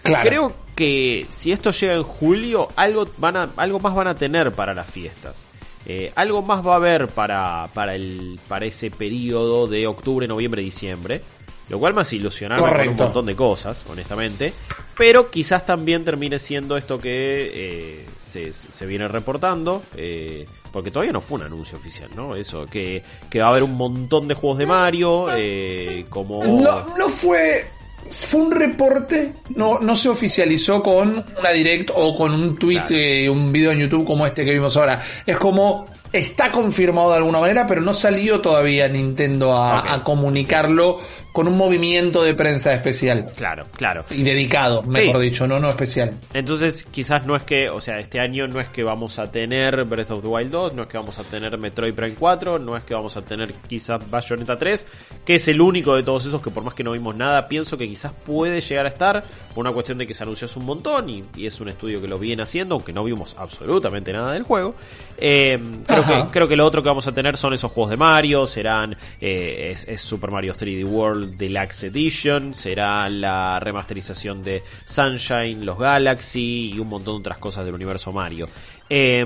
Claro. 0.01 0.29
Creo 0.29 0.53
que 0.75 1.25
si 1.29 1.51
esto 1.51 1.71
llega 1.71 1.93
en 1.93 2.03
julio, 2.03 2.69
algo, 2.77 3.05
van 3.17 3.35
a, 3.35 3.49
algo 3.57 3.79
más 3.81 3.93
van 3.93 4.07
a 4.07 4.15
tener 4.15 4.53
para 4.53 4.73
las 4.73 4.89
fiestas. 4.89 5.45
Eh, 5.91 6.11
algo 6.15 6.43
más 6.43 6.65
va 6.65 6.73
a 6.73 6.75
haber 6.75 7.07
para, 7.07 7.67
para, 7.73 7.95
el, 7.95 8.39
para 8.47 8.65
ese 8.65 8.91
periodo 8.91 9.65
de 9.67 9.87
octubre, 9.87 10.27
noviembre, 10.27 10.61
diciembre. 10.61 11.21
Lo 11.67 11.77
cual 11.79 11.93
más 11.93 12.11
ilusionarme 12.13 12.63
con 12.67 12.87
un 12.89 12.95
montón 13.05 13.25
de 13.27 13.35
cosas, 13.35 13.83
honestamente. 13.89 14.53
Pero 14.97 15.29
quizás 15.29 15.65
también 15.65 16.03
termine 16.03 16.39
siendo 16.39 16.75
esto 16.77 16.99
que 16.99 17.51
eh, 17.53 18.05
se, 18.17 18.53
se 18.53 18.85
viene 18.87 19.07
reportando. 19.07 19.83
eh, 19.95 20.45
porque 20.71 20.91
todavía 20.91 21.11
no 21.13 21.21
fue 21.21 21.39
un 21.39 21.45
anuncio 21.45 21.77
oficial, 21.77 22.09
¿no? 22.15 22.35
Eso, 22.35 22.65
que, 22.67 23.03
que 23.29 23.39
va 23.39 23.47
a 23.47 23.49
haber 23.49 23.63
un 23.63 23.73
montón 23.75 24.27
de 24.27 24.33
juegos 24.35 24.57
de 24.59 24.65
Mario. 24.67 25.25
eh, 25.35 26.05
como. 26.09 26.43
No, 26.43 26.95
no 26.97 27.07
fue. 27.09 27.67
Fue 28.09 28.41
un 28.41 28.51
reporte, 28.51 29.33
no, 29.55 29.79
no 29.79 29.95
se 29.95 30.09
oficializó 30.09 30.81
con 30.81 31.23
una 31.39 31.51
direct 31.51 31.91
o 31.95 32.15
con 32.15 32.33
un 32.33 32.57
tweet, 32.57 32.81
Claro. 32.81 32.95
eh, 32.95 33.29
un 33.29 33.51
video 33.51 33.71
en 33.71 33.79
YouTube 33.79 34.05
como 34.05 34.25
este 34.25 34.43
que 34.43 34.51
vimos 34.51 34.75
ahora. 34.77 35.01
Es 35.25 35.37
como 35.37 35.85
está 36.11 36.51
confirmado 36.51 37.11
de 37.11 37.17
alguna 37.17 37.39
manera, 37.39 37.67
pero 37.67 37.81
no 37.81 37.93
salió 37.93 38.41
todavía 38.41 38.87
Nintendo 38.87 39.55
a, 39.55 40.03
comunicarlo 40.03 40.99
con 41.31 41.47
un 41.47 41.57
movimiento 41.57 42.23
de 42.23 42.33
prensa 42.33 42.73
especial. 42.73 43.31
Claro, 43.35 43.67
claro. 43.75 44.03
Y 44.09 44.23
dedicado, 44.23 44.81
mejor 44.83 45.17
Sí. 45.17 45.23
dicho, 45.23 45.47
no, 45.47 45.59
no 45.59 45.69
especial. 45.69 46.13
Entonces, 46.33 46.85
quizás 46.89 47.25
no 47.25 47.35
es 47.35 47.43
que, 47.43 47.69
o 47.69 47.79
sea, 47.79 47.99
este 47.99 48.19
año 48.19 48.47
no 48.47 48.59
es 48.59 48.67
que 48.69 48.83
vamos 48.83 49.19
a 49.19 49.31
tener 49.31 49.83
Breath 49.85 50.11
of 50.11 50.21
the 50.21 50.27
Wild 50.27 50.51
2, 50.51 50.73
no 50.73 50.83
es 50.83 50.89
que 50.89 50.97
vamos 50.97 51.19
a 51.19 51.23
tener 51.23 51.57
Metroid 51.57 51.93
Prime 51.93 52.15
4, 52.17 52.57
no 52.59 52.75
es 52.75 52.83
que 52.83 52.93
vamos 52.95 53.15
a 53.15 53.21
tener 53.21 53.53
quizás 53.67 53.99
Bayonetta 54.09 54.57
3, 54.57 54.87
que 55.23 55.35
es 55.35 55.47
el 55.47 55.61
único 55.61 55.95
de 55.95 56.03
todos 56.03 56.25
esos 56.25 56.41
que 56.41 56.49
por 56.49 56.63
más 56.63 56.73
que 56.73 56.83
no 56.83 56.91
vimos 56.91 57.15
nada, 57.15 57.47
pienso 57.47 57.77
que 57.77 57.87
quizás 57.87 58.11
puede 58.25 58.59
llegar 58.61 58.85
a 58.85 58.89
estar 58.89 59.23
por 59.53 59.59
una 59.61 59.71
cuestión 59.71 59.97
de 59.99 60.07
que 60.07 60.13
se 60.15 60.23
anunció 60.23 60.45
hace 60.45 60.57
un 60.59 60.65
montón 60.65 61.09
y, 61.09 61.23
y 61.35 61.45
es 61.45 61.59
un 61.61 61.69
estudio 61.69 62.01
que 62.01 62.07
lo 62.07 62.17
viene 62.17 62.41
haciendo, 62.43 62.75
aunque 62.75 62.91
no 62.91 63.03
vimos 63.03 63.35
absolutamente 63.37 64.11
nada 64.11 64.31
del 64.33 64.43
juego. 64.43 64.73
Eh, 65.17 65.59
creo, 65.85 66.05
que, 66.05 66.25
creo 66.31 66.47
que 66.47 66.55
lo 66.55 66.65
otro 66.65 66.81
que 66.81 66.89
vamos 66.89 67.05
a 67.07 67.11
tener 67.13 67.37
son 67.37 67.53
esos 67.53 67.71
juegos 67.71 67.91
de 67.91 67.97
Mario, 67.97 68.47
serán 68.47 68.95
eh, 69.21 69.69
es, 69.71 69.87
es 69.87 70.01
Super 70.01 70.31
Mario 70.31 70.53
3D 70.53 70.85
Deluxe 71.27 71.83
Edition, 71.83 72.53
será 72.53 73.09
la 73.09 73.59
remasterización 73.59 74.43
de 74.43 74.63
Sunshine, 74.85 75.65
los 75.65 75.77
Galaxy 75.77 76.71
y 76.73 76.79
un 76.79 76.89
montón 76.89 77.15
de 77.15 77.19
otras 77.19 77.37
cosas 77.37 77.65
del 77.65 77.75
universo 77.75 78.11
Mario. 78.11 78.49
Eh, 78.89 79.25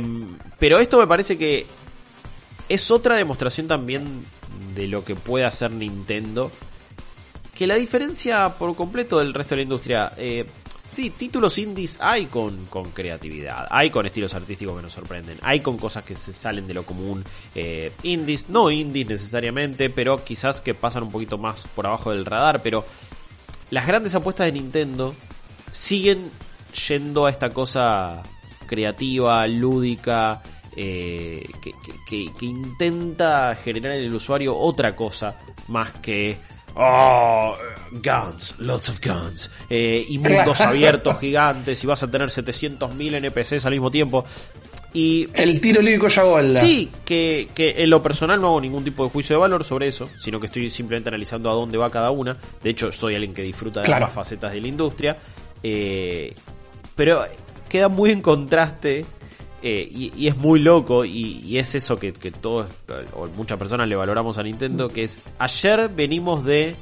pero 0.60 0.80
esto 0.80 1.00
me 1.00 1.08
parece 1.08 1.38
que 1.38 1.66
es 2.70 2.92
otra 2.92 3.16
demostración 3.16 3.68
también 3.68 4.26
de 4.76 4.88
lo 4.88 5.04
que 5.04 5.16
puede 5.16 5.46
hacer 5.46 5.72
Nintendo. 5.72 6.52
Que 7.54 7.68
la 7.68 7.76
diferencia 7.76 8.50
por 8.50 8.76
completo 8.76 9.20
del 9.20 9.34
resto 9.34 9.56
de 9.56 9.58
la 9.58 9.64
industria. 9.64 10.14
Eh, 10.18 10.46
sí, 10.92 11.10
títulos 11.10 11.58
indies 11.58 11.98
hay 12.02 12.26
con, 12.28 12.66
con 12.68 12.92
creatividad, 12.92 13.68
hay 13.70 13.90
con 13.90 14.06
estilos 14.06 14.34
artísticos 14.36 14.76
que 14.76 14.82
nos 14.84 14.94
sorprenden, 14.94 15.38
hay 15.42 15.60
con 15.60 15.78
cosas 15.78 16.04
que 16.04 16.16
se 16.16 16.34
salen 16.34 16.68
de 16.68 16.74
lo 16.74 16.84
común. 16.86 17.24
Eh, 17.56 17.92
indies, 18.04 18.50
no 18.50 18.70
indies 18.70 19.08
necesariamente, 19.08 19.90
pero 19.90 20.24
quizás 20.24 20.62
que 20.62 20.74
pasan 20.74 21.04
un 21.04 21.12
poquito 21.12 21.38
más 21.38 21.66
por 21.76 21.88
abajo 21.88 22.12
del 22.12 22.26
radar. 22.26 22.62
Pero 22.62 22.86
las 23.72 23.88
grandes 23.88 24.14
apuestas 24.16 24.46
de 24.46 24.52
Nintendo 24.54 25.16
siguen 25.72 26.30
yendo 26.88 27.26
a 27.26 27.30
esta 27.32 27.50
cosa 27.50 28.22
creativa, 28.68 29.46
lúdica, 29.48 30.42
eh, 30.76 31.48
que, 31.62 31.72
que- 31.72 31.94
que- 32.08 32.34
que 32.38 32.46
intenta 32.46 33.56
generar 33.56 33.94
en 33.94 34.06
el 34.06 34.14
usuario 34.16 34.58
otra 34.58 34.96
cosa 34.96 35.38
más 35.68 35.92
que 35.94 36.38
oh, 36.76 37.56
guns, 37.92 38.56
lots 38.60 38.90
of 38.90 39.00
guns 39.00 39.50
eh, 39.70 40.06
y 40.08 40.18
mundos 40.18 40.58
Claro. 40.58 40.72
abiertos 40.72 41.20
gigantes 41.20 41.84
y 41.84 41.88
vas 41.88 42.02
a 42.04 42.10
tener 42.10 42.30
700.000 42.30 43.16
NPCs 43.16 43.66
al 43.66 43.72
mismo 43.74 43.92
tiempo 43.92 44.26
y 44.96 45.28
El 45.34 45.60
tiro 45.60 45.82
lírico 45.82 46.08
ya 46.08 46.22
golda. 46.22 46.60
Sí, 46.60 46.88
que, 47.04 47.48
que 47.56 47.82
en 47.84 47.90
lo 47.90 48.04
personal 48.04 48.40
no 48.40 48.48
hago 48.50 48.62
ningún 48.62 48.84
tipo 48.84 49.04
de 49.04 49.10
juicio 49.10 49.36
de 49.36 49.40
valor 49.42 49.64
sobre 49.64 49.88
eso, 49.88 50.08
sino 50.20 50.40
que 50.40 50.46
estoy 50.46 50.70
simplemente 50.70 51.10
analizando 51.10 51.50
a 51.50 51.54
dónde 51.54 51.80
va 51.80 51.90
cada 51.90 52.12
una. 52.12 52.38
De 52.62 52.70
hecho, 52.70 52.92
soy 52.92 53.16
alguien 53.16 53.34
que 53.34 53.42
disfruta 53.42 53.80
de 53.82 53.88
Claro. 53.88 54.06
ambas 54.06 54.16
facetas 54.16 54.54
de 54.54 54.62
la 54.62 54.68
industria. 54.68 55.18
Eh, 55.64 56.36
pero 56.96 57.26
queda 57.68 57.88
muy 57.90 58.12
en 58.12 58.22
contraste 58.22 59.04
eh, 59.64 59.88
y, 59.90 60.12
y 60.16 60.28
es 60.28 60.36
muy 60.38 60.60
loco 60.60 61.06
y, 61.06 61.40
y 61.46 61.58
es 61.58 61.74
eso 61.74 61.98
que, 61.98 62.12
que 62.14 62.32
todos 62.32 62.68
o 63.16 63.26
muchas 63.36 63.58
personas 63.58 63.88
le 63.88 63.96
valoramos 63.96 64.38
a 64.38 64.44
Nintendo, 64.44 64.90
que 64.90 65.04
es 65.04 65.22
ayer 65.40 65.90
venimos 65.90 66.44
de... 66.46 66.76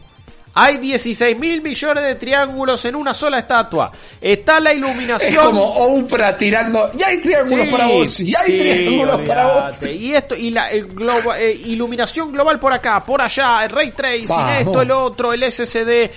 Hay 0.53 0.79
16 0.79 1.39
mil 1.39 1.61
millones 1.61 2.03
de 2.03 2.15
triángulos 2.15 2.83
en 2.83 2.95
una 2.95 3.13
sola 3.13 3.39
estatua. 3.39 3.89
Está 4.19 4.59
la 4.59 4.73
iluminación. 4.73 5.31
Es 5.31 5.39
como 5.39 5.63
Oprah 5.63 6.37
tirando. 6.37 6.91
Y 6.99 7.01
hay 7.03 7.21
triángulos 7.21 7.65
Sí, 7.67 7.71
para 7.71 7.87
vos. 7.87 8.19
Y 8.19 8.35
hay 8.35 8.45
sí, 8.51 8.57
triángulos 8.57 9.21
para 9.21 9.47
vos. 9.47 9.81
Y 9.83 10.13
esto, 10.13 10.35
y 10.35 10.49
la 10.49 10.69
eh, 10.73 10.83
globa- 10.83 11.39
eh, 11.39 11.53
iluminación 11.53 12.33
global 12.33 12.59
por 12.59 12.73
acá, 12.73 12.99
por 13.05 13.21
allá, 13.21 13.63
el 13.63 13.69
ray 13.69 13.91
tracing, 13.91 14.47
esto, 14.59 14.81
el 14.81 14.91
otro, 14.91 15.31
el 15.31 15.49
SSD. 15.49 16.11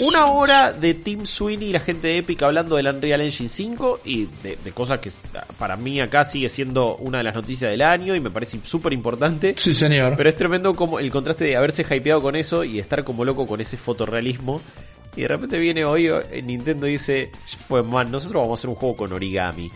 Una 0.00 0.26
hora 0.26 0.72
de 0.72 0.94
Tim 0.94 1.26
Sweeney 1.26 1.68
y 1.68 1.72
la 1.72 1.80
gente 1.80 2.08
de 2.08 2.18
Epic 2.18 2.42
hablando 2.42 2.76
del 2.76 2.86
Unreal 2.86 3.20
Engine 3.20 3.48
5 3.48 4.00
y 4.04 4.26
de, 4.42 4.56
de 4.62 4.72
cosas 4.72 4.98
que 4.98 5.10
para 5.58 5.76
mí 5.76 6.00
acá 6.00 6.24
sigue 6.24 6.48
siendo 6.48 6.96
una 6.96 7.18
de 7.18 7.24
las 7.24 7.34
noticias 7.34 7.70
del 7.70 7.82
año 7.82 8.14
y 8.14 8.20
me 8.20 8.30
parece 8.30 8.58
súper 8.62 8.92
importante. 8.92 9.54
Sí, 9.58 9.74
señor. 9.74 10.14
Pero 10.16 10.28
es 10.28 10.36
tremendo 10.36 10.74
como 10.74 10.98
el 10.98 11.10
contraste 11.10 11.44
de 11.44 11.56
haberse 11.56 11.82
hypeado 11.82 12.22
con 12.22 12.36
eso 12.36 12.64
y 12.64 12.78
estar 12.78 13.04
como 13.04 13.24
loco 13.24 13.46
con 13.46 13.60
ese 13.60 13.76
fotorrealismo. 13.76 14.60
Y 15.16 15.22
de 15.22 15.28
repente 15.28 15.58
viene 15.58 15.84
hoy 15.84 16.08
eh, 16.08 16.42
Nintendo 16.42 16.88
y 16.88 16.92
dice, 16.92 17.30
fue 17.68 17.82
man, 17.82 18.10
nosotros 18.10 18.42
vamos 18.42 18.58
a 18.58 18.60
hacer 18.60 18.70
un 18.70 18.76
juego 18.76 18.96
con 18.96 19.12
origami. 19.12 19.70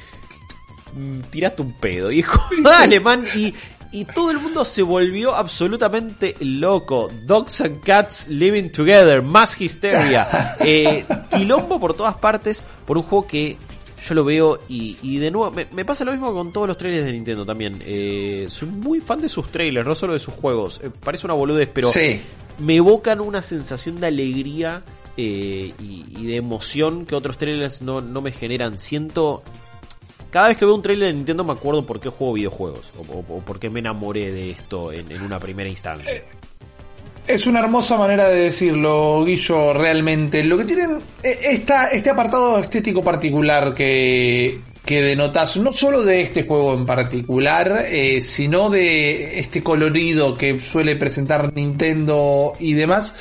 Mm, 0.95 1.21
Tiraste 1.31 1.63
un 1.63 1.73
pedo, 1.73 2.11
hijo. 2.11 2.43
Dale, 2.63 2.99
man. 3.01 3.25
Y, 3.35 3.55
y 3.93 4.05
todo 4.05 4.31
el 4.31 4.39
mundo 4.39 4.65
se 4.65 4.83
volvió 4.83 5.35
absolutamente 5.35 6.37
loco. 6.41 7.11
Dogs 7.25 7.61
and 7.63 7.81
cats 7.83 8.29
living 8.29 8.71
together. 8.71 9.23
Más 9.23 9.61
histeria. 9.61 10.27
Eh, 10.61 11.05
quilombo 11.31 11.79
por 11.81 11.95
todas 11.95 12.15
partes 12.17 12.63
por 12.87 12.97
un 12.99 13.05
juego 13.05 13.27
que 13.27 13.57
yo 14.07 14.15
lo 14.15 14.25
veo 14.25 14.61
y, 14.69 14.97
y 15.03 15.19
de 15.19 15.31
nuevo, 15.31 15.51
me, 15.51 15.67
me 15.73 15.85
pasa 15.85 16.05
lo 16.05 16.13
mismo 16.13 16.33
con 16.33 16.53
todos 16.53 16.67
los 16.69 16.77
trailers 16.79 17.05
de 17.07 17.13
Nintendo 17.13 17.45
también. 17.47 17.81
Eh, 17.85 18.47
soy 18.49 18.69
muy 18.69 19.01
fan 19.01 19.21
de 19.21 19.29
sus 19.29 19.51
trailers, 19.51 19.87
no 19.87 19.95
solo 19.95 20.13
de 20.13 20.19
sus 20.19 20.35
juegos. 20.35 20.81
Eh, 20.83 20.91
parece 21.03 21.27
una 21.27 21.35
boludez, 21.35 21.69
pero 21.73 21.89
Sí. 21.91 22.21
me 22.59 22.77
evocan 22.77 23.21
una 23.21 23.41
sensación 23.43 23.99
de 24.01 24.07
alegría 24.09 24.83
eh, 25.17 25.73
y, 25.81 26.05
y 26.17 26.27
de 26.27 26.37
emoción 26.37 27.07
que 27.07 27.15
otros 27.15 27.39
trailers 27.39 27.83
no, 27.83 28.01
no 28.01 28.21
me 28.21 28.31
generan. 28.33 28.79
Siento. 28.79 29.43
Cada 30.31 30.49
vez 30.49 30.59
que 30.59 30.65
veo 30.65 30.75
un 30.75 30.83
trailer 30.83 31.09
de 31.09 31.15
Nintendo 31.15 31.45
me 31.45 31.53
acuerdo 31.53 31.85
por 31.87 32.01
qué 32.01 32.11
juego 32.11 32.35
videojuegos 32.35 32.93
o, 32.97 33.41
por 33.41 33.59
qué 33.59 33.71
me 33.71 33.81
enamoré 33.81 34.31
de 34.31 34.51
esto 34.51 34.93
en, 34.93 35.23
una 35.23 35.39
primera 35.39 35.69
instancia. 35.69 36.23
Es 37.27 37.47
una 37.47 37.61
hermosa 37.61 37.97
manera 37.97 38.29
de 38.29 38.37
decirlo, 38.37 39.25
Guillo, 39.25 39.73
realmente. 39.73 40.43
Lo 40.45 40.57
que 40.57 40.65
tienen 40.65 40.99
eh, 41.23 41.39
esta, 41.43 41.89
este 41.89 42.11
apartado 42.11 42.59
estético 42.59 43.03
particular 43.03 43.75
que, 43.75 44.61
que 44.85 45.03
denotas, 45.03 45.59
no 45.59 45.71
solo 45.71 46.03
de 46.03 46.23
este 46.23 46.45
juego 46.45 46.73
en 46.73 46.87
particular, 46.87 47.85
eh, 47.91 48.23
sino 48.23 48.71
de 48.71 49.39
este 49.39 49.63
colorido 49.63 50.35
que 50.35 50.59
suele 50.59 50.97
presentar 50.97 51.53
Nintendo 51.55 52.55
y 52.59 52.73
demás, 52.73 53.15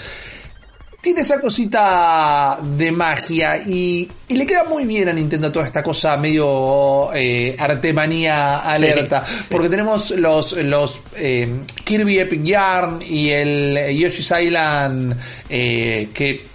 tiene 1.01 1.21
esa 1.21 1.39
cosita 1.39 2.59
de 2.61 2.91
magia 2.91 3.57
y, 3.65 4.09
y 4.27 4.33
le 4.35 4.45
queda 4.45 4.63
muy 4.65 4.83
bien 4.85 5.07
a 5.07 5.13
Nintendo 5.13 5.51
toda 5.51 5.65
esta 5.65 5.81
cosa 5.83 6.17
medio 6.17 7.13
eh, 7.13 7.55
artemanía 7.57 8.59
alerta. 8.59 9.23
sí. 9.25 9.47
Porque 9.49 9.69
tenemos 9.69 10.11
los, 10.11 10.53
los 10.53 11.01
eh, 11.15 11.49
Kirby 11.83 12.19
Epic 12.19 12.43
Yarn 12.43 12.99
y 13.07 13.29
el 13.29 13.97
Yoshi's 13.97 14.31
Island 14.41 15.15
eh, 15.49 16.09
que... 16.13 16.45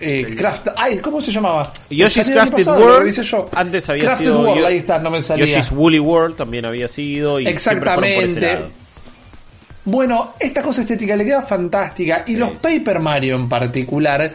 eh, 0.00 0.34
craft, 0.36 0.68
ay, 0.76 0.98
¿cómo 0.98 1.20
se 1.22 1.30
llamaba? 1.32 1.72
Yoshi's 1.88 2.28
Crafted 2.28 2.56
pasado, 2.64 2.84
World 2.84 3.08
hice 3.08 3.22
yo. 3.22 3.48
antes 3.54 3.88
había 3.88 4.04
Crafted 4.04 4.26
sido 4.26 4.40
World, 4.42 4.60
Yo- 4.60 4.66
ahí 4.66 4.76
está, 4.76 4.98
no 4.98 5.10
me 5.10 5.22
salía. 5.22 5.46
Yoshi's 5.46 5.72
Woolly 5.72 6.00
World 6.00 6.36
también 6.36 6.66
había 6.66 6.88
sido 6.88 7.40
y 7.40 7.44
siempre 7.56 7.90
fueron 7.94 7.94
por 7.94 8.04
ese 8.04 8.22
Exactamente. 8.24 8.52
lado. 8.54 8.85
Bueno, 9.86 10.34
esta 10.38 10.62
cosa 10.62 10.82
estética 10.82 11.16
le 11.16 11.24
queda 11.24 11.42
fantástica 11.42 12.24
y 12.26 12.36
los 12.36 12.50
Paper 12.52 13.00
Mario 13.00 13.36
en 13.36 13.48
particular 13.48 14.32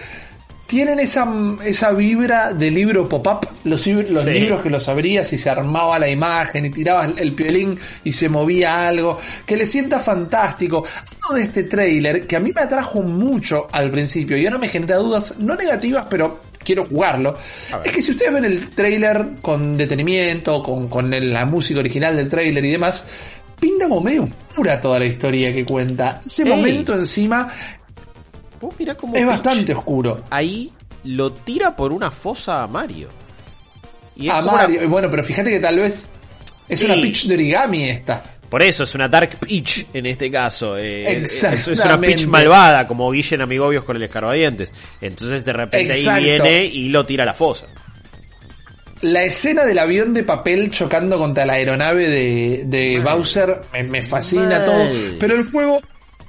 tienen 0.66 1.02
esa, 1.02 1.28
esa 1.66 1.92
vibra 1.92 2.54
de 2.54 2.72
libro 2.72 3.10
pop-up, 3.10 3.46
los, 3.66 3.86
los 3.86 4.24
Sí. 4.24 4.30
libros 4.30 4.62
que 4.62 4.70
los 4.70 4.88
abrías 4.88 5.32
y 5.34 5.38
se 5.38 5.50
armaba 5.50 6.00
la 6.00 6.08
imagen 6.10 6.66
y 6.66 6.70
tirabas 6.70 7.10
el 7.18 7.36
piolín 7.36 7.78
y 8.06 8.14
se 8.14 8.30
movía 8.30 8.88
algo, 8.88 9.20
que 9.46 9.58
le 9.58 9.66
sienta 9.66 10.00
fantástico. 10.00 10.86
Algo 11.24 11.36
de 11.36 11.44
este 11.44 11.64
trailer 11.64 12.26
que 12.26 12.38
a 12.38 12.40
mí 12.40 12.54
me 12.56 12.62
atrajo 12.62 13.02
mucho 13.02 13.68
al 13.74 13.92
principio 13.92 14.38
y 14.38 14.46
ahora 14.46 14.60
me 14.60 14.70
genera 14.70 14.96
dudas, 14.96 15.36
no 15.40 15.56
negativas, 15.58 16.06
pero 16.10 16.40
quiero 16.64 16.86
jugarlo. 16.86 17.38
Es 17.84 17.92
que 17.92 18.02
si 18.02 18.12
ustedes 18.12 18.32
ven 18.32 18.46
el 18.46 18.70
trailer 18.70 19.26
con 19.42 19.76
detenimiento, 19.76 20.64
con, 20.64 20.88
con 20.88 21.12
la 21.34 21.44
música 21.46 21.82
original 21.82 22.16
del 22.16 22.30
trailer 22.30 22.64
y 22.64 22.72
demás, 22.72 23.04
pinta 23.62 23.88
como 23.88 24.02
medio 24.02 24.24
oscura 24.24 24.82
toda 24.82 25.00
la 25.00 25.06
historia 25.06 25.54
que 25.54 25.64
cuenta. 25.64 26.20
Ese 26.26 26.44
Ey. 26.44 26.50
momento 26.50 26.94
encima 26.96 27.48
Vos 28.60 28.74
mirá 28.78 28.96
cómo 28.96 29.16
es 29.16 29.22
Peach 29.24 29.30
bastante 29.32 29.74
oscuro. 29.74 30.24
Ahí 30.30 30.72
lo 31.06 31.32
tira 31.32 31.76
por 31.76 31.94
una 31.94 32.12
fosa 32.12 32.62
a 32.64 32.68
Mario. 32.68 33.08
Y 34.16 34.30
A 34.30 34.34
como 34.36 34.50
una- 34.50 34.62
Mario, 34.64 34.90
bueno, 34.90 35.10
pero 35.10 35.24
fíjate 35.24 35.50
que 35.50 35.60
tal 35.60 35.78
vez 35.80 36.10
es 36.70 36.80
Sí. 36.80 36.86
una 36.86 36.96
pitch 36.96 37.26
de 37.28 37.34
origami 37.36 37.90
esta. 37.90 38.22
Por 38.50 38.62
eso 38.62 38.84
es 38.84 38.94
una 38.96 39.08
Dark 39.08 39.38
Peach 39.40 39.86
en 39.94 40.06
este 40.06 40.30
caso. 40.30 40.78
eh, 40.78 41.20
Exactamente. 41.22 41.72
Es, 41.72 41.80
es 41.80 41.86
una 41.86 42.00
Peach 42.00 42.26
malvada, 42.28 42.86
como 42.88 43.10
Guille 43.10 43.36
en 43.36 43.42
Amigobios 43.44 43.84
con 43.86 43.96
el 43.96 44.04
escarbadientes. 44.04 44.74
Entonces 45.00 45.44
de 45.46 45.54
repente 45.54 45.94
Exacto. 45.94 46.12
ahí 46.20 46.24
viene 46.26 46.66
y 46.66 46.90
lo 46.90 47.06
tira 47.06 47.24
a 47.24 47.28
la 47.28 47.34
fosa. 47.34 47.66
La 49.02 49.24
escena 49.24 49.66
del 49.66 49.80
avión 49.80 50.14
de 50.14 50.24
papel 50.24 50.70
chocando 50.70 51.18
contra 51.18 51.46
la 51.46 51.54
aeronave 51.54 52.08
de, 52.08 52.64
de. 52.66 53.00
Bowser 53.00 53.62
me, 53.74 53.84
me 53.84 54.02
fascina 54.04 54.60
Mal. 54.60 54.66
todo. 54.66 54.90
Pero 55.20 55.36
el 55.36 55.50
juego 55.50 55.82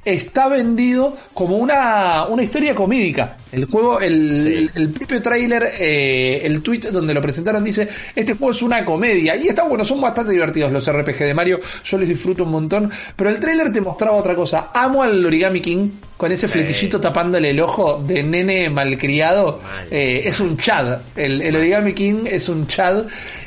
está 0.05 0.49
vendido 0.49 1.17
como 1.33 1.57
una, 1.57 2.25
una 2.29 2.43
historia 2.43 2.75
comídica. 2.75 3.37
El 3.53 3.67
juego, 3.67 4.01
el, 4.01 4.33
Sí. 4.43 4.49
el, 4.49 4.71
el 4.83 4.89
propio 4.91 5.21
tráiler, 5.23 5.63
eh, 5.79 6.41
el 6.45 6.63
tweet 6.63 6.81
donde 6.91 7.13
lo 7.15 7.21
presentaron 7.21 7.63
dice, 7.63 7.87
este 8.17 8.35
juego 8.35 8.51
es 8.53 8.63
una 8.63 8.85
comedia. 8.85 9.37
Y 9.37 9.49
está 9.49 9.65
bueno, 9.65 9.85
son 9.85 10.01
bastante 10.01 10.33
divertidos 10.33 10.73
los 10.73 10.91
RPG 10.91 11.19
de 11.19 11.35
Mario, 11.35 11.61
yo 11.85 11.99
les 11.99 12.09
disfruto 12.09 12.45
un 12.45 12.51
montón. 12.51 12.91
Pero 13.15 13.31
el 13.31 13.39
tráiler 13.39 13.71
te 13.71 13.81
mostraba 13.81 14.17
otra 14.17 14.35
cosa. 14.35 14.71
Amo 14.75 15.03
al 15.03 15.25
Origami 15.25 15.61
King 15.61 15.91
con 16.17 16.33
ese 16.33 16.49
flequillito 16.49 17.01
tapándole 17.01 17.51
el 17.51 17.61
ojo 17.61 18.03
de 18.07 18.23
nene 18.23 18.71
malcriado. 18.71 19.61
Mal. 19.63 19.87
Eh, 19.91 20.23
es 20.25 20.41
un 20.41 20.57
chad. 20.57 21.01
El, 21.15 21.43
el 21.43 21.55
Origami 21.57 21.93
King 21.93 22.25
es 22.27 22.49
un 22.49 22.67
chad. 22.67 23.05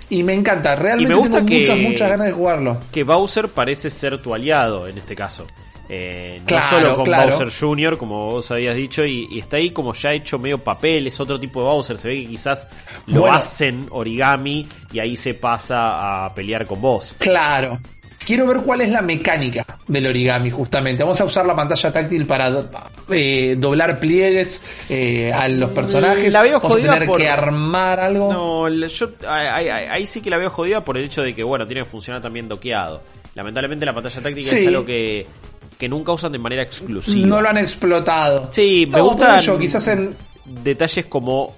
Y 0.09 0.21
me 0.23 0.35
encanta. 0.35 0.75
Realmente 0.75 1.13
me 1.13 1.19
gusta 1.19 1.37
tengo 1.37 1.47
que- 1.49 1.59
muchas, 1.61 1.77
muchas 1.79 2.09
ganas 2.11 2.27
de 2.27 2.33
jugarlo. 2.33 2.77
Que 2.91 3.03
Bowser 3.03 3.47
parece 3.49 3.89
ser 3.89 4.19
tu 4.21 4.35
aliado 4.35 4.87
en 4.87 4.99
este 4.99 5.15
caso. 5.15 5.47
Eh, 5.87 6.37
no 6.41 6.45
Claro, 6.47 6.69
solo 6.79 6.95
con 6.95 7.05
claro. 7.05 7.37
Bowser 7.37 7.51
Jr., 7.67 7.97
como 7.97 8.25
vos 8.31 8.49
habías 8.51 8.75
dicho, 8.75 9.05
y, 9.05 9.27
y 9.29 9.39
está 9.39 9.57
ahí 9.57 9.69
como 9.71 9.93
ya 9.93 10.13
hecho 10.13 10.39
medio 10.39 10.57
papel, 10.57 11.07
es 11.07 11.19
otro 11.19 11.39
tipo 11.39 11.61
de 11.61 11.67
Bowser. 11.67 11.97
Se 11.97 12.07
ve 12.07 12.15
que 12.23 12.27
quizás 12.29 12.67
lo 13.07 13.21
Bueno. 13.21 13.35
hacen 13.37 13.87
origami 13.91 14.67
y 14.91 14.99
ahí 14.99 15.15
se 15.15 15.33
pasa 15.35 16.25
a 16.25 16.33
pelear 16.33 16.65
con 16.65 16.81
vos. 16.81 17.15
Claro. 17.19 17.77
Quiero 18.25 18.47
ver 18.47 18.57
cuál 18.63 18.81
es 18.81 18.89
la 18.89 19.03
mecánica 19.03 19.63
del 19.87 20.07
origami, 20.07 20.49
justamente. 20.49 21.03
Vamos 21.03 21.21
a 21.21 21.25
usar 21.25 21.45
la 21.45 21.55
pantalla 21.55 21.93
táctil 21.93 22.25
para 22.25 22.49
do- 22.49 22.67
eh, 23.13 23.55
doblar 23.55 23.99
pliegues 23.99 24.87
eh, 24.89 25.29
a 25.31 25.47
los 25.47 25.69
personajes. 25.69 26.31
La 26.31 26.41
veo 26.41 26.53
Vamos 26.59 26.71
a 26.71 26.73
jodida 26.73 26.93
tener 26.93 27.07
por- 27.07 27.17
que 27.19 27.29
armar 27.29 27.99
algo. 27.99 28.33
No, 28.33 28.67
yo 28.87 29.09
ahí, 29.29 29.67
ahí- 29.67 29.87
ahí 29.91 30.05
sí 30.07 30.21
que 30.21 30.31
la 30.31 30.39
veo 30.39 30.49
jodida 30.49 30.83
por 30.83 30.97
el 30.97 31.03
hecho 31.05 31.21
de 31.21 31.35
que, 31.35 31.43
bueno, 31.43 31.67
tiene 31.67 31.83
que 31.83 31.89
funcionar 31.89 32.19
también 32.19 32.47
doqueado. 32.49 33.03
Lamentablemente 33.35 33.85
la 33.85 33.93
pantalla 33.93 34.21
táctica 34.21 34.49
Sí. 34.49 34.55
es 34.57 34.67
algo 34.67 34.85
que, 34.85 35.27
que 35.77 35.87
nunca 35.89 36.11
usan 36.13 36.31
de 36.31 36.39
manera 36.39 36.63
exclusiva. 36.63 37.27
No 37.27 37.41
lo 37.41 37.49
han 37.49 37.57
explotado. 37.57 38.49
Sí, 38.51 38.85
me 38.91 38.99
ello, 38.99 39.59
quizás 39.59 39.87
en. 39.89 40.15
detalles 40.45 41.05
como 41.05 41.53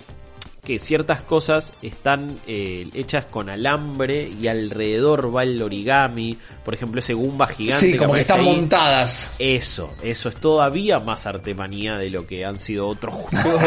que 0.64 0.80
ciertas 0.80 1.22
cosas 1.22 1.72
están 1.82 2.36
eh, 2.46 2.90
hechas 2.94 3.26
con 3.28 3.50
alambre 3.50 4.28
y 4.28 4.48
alrededor 4.50 5.34
va 5.34 5.44
el 5.44 5.62
origami. 5.62 6.38
Por 6.66 6.74
ejemplo, 6.74 7.00
ese 7.00 7.14
Goomba 7.14 7.48
gigante. 7.48 7.92
Sí, 7.94 7.98
como 7.98 8.14
que 8.16 8.20
están 8.22 8.42
ahí. 8.42 8.46
montadas. 8.48 9.34
Eso, 9.40 9.94
eso 10.04 10.28
es 10.28 10.36
todavía 10.36 11.00
más 11.00 11.26
artemanía 11.26 11.96
de 11.96 12.10
lo 12.10 12.28
que 12.28 12.44
han 12.44 12.58
sido 12.58 12.86
otros 12.88 13.14
juegos. 13.32 13.62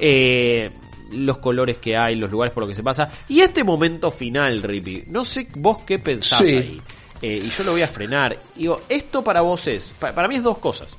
Eh, 0.00 0.70
los 1.12 1.38
colores 1.38 1.78
que 1.78 1.96
hay, 1.98 2.16
los 2.16 2.30
lugares 2.30 2.52
por 2.54 2.62
los 2.62 2.68
que 2.70 2.74
se 2.76 2.82
pasa. 2.82 3.10
Y 3.28 3.40
este 3.40 3.62
momento 3.64 4.10
final, 4.10 4.62
Rippy. 4.62 5.04
No 5.08 5.24
sé 5.24 5.48
vos 5.56 5.78
qué 5.86 5.98
pensás 5.98 6.38
Sí. 6.46 6.56
ahí. 6.56 6.82
Eh, 7.22 7.42
y 7.44 7.48
yo 7.50 7.64
lo 7.64 7.72
voy 7.72 7.82
a 7.82 7.88
frenar. 7.88 8.38
Digo, 8.54 8.82
esto 8.88 9.22
para 9.24 9.40
vos 9.40 9.66
es. 9.66 9.92
pa- 9.98 10.12
para 10.12 10.28
mí 10.28 10.36
es 10.36 10.42
dos 10.42 10.58
cosas. 10.58 10.96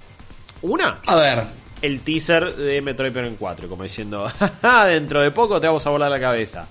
Una, 0.61 0.99
A 1.05 1.15
ver. 1.15 1.43
el 1.81 2.01
teaser 2.01 2.55
de 2.55 2.81
Metroid 2.81 3.11
Prime 3.13 3.35
4, 3.39 3.69
como 3.69 3.83
diciendo, 3.83 4.29
"Jaja, 4.61 4.85
dentro 4.87 5.21
de 5.21 5.31
poco 5.31 5.59
te 5.61 5.67
vamos 5.67 5.85
a 5.87 5.89
volar 5.89 6.11
la 6.11 6.19
cabeza. 6.19 6.67